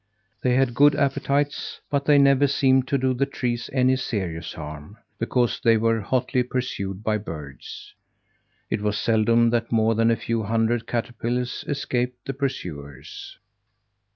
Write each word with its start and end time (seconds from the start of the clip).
They 0.41 0.55
had 0.55 0.73
good 0.73 0.95
appetites, 0.95 1.79
but 1.91 2.05
they 2.05 2.17
never 2.17 2.47
seemed 2.47 2.87
to 2.87 2.97
do 2.97 3.13
the 3.13 3.27
trees 3.27 3.69
any 3.71 3.95
serious 3.97 4.53
harm, 4.53 4.97
because 5.19 5.61
they 5.63 5.77
were 5.77 6.01
hotly 6.01 6.41
pursued 6.41 7.03
by 7.03 7.19
birds. 7.19 7.93
It 8.71 8.81
was 8.81 8.97
seldom 8.97 9.51
that 9.51 9.71
more 9.71 9.93
than 9.93 10.09
a 10.09 10.15
few 10.15 10.41
hundred 10.41 10.87
caterpillars 10.87 11.63
escaped 11.67 12.25
the 12.25 12.33
pursuers. 12.33 13.37